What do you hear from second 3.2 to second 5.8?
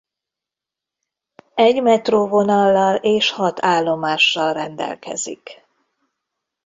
hat állomással rendelkezik.